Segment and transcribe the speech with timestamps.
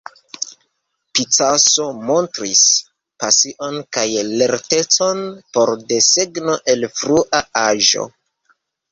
[1.17, 2.61] Picasso montris
[3.23, 4.05] pasion kaj
[4.39, 5.21] lertecon
[5.57, 8.07] por desegno el frua aĝo.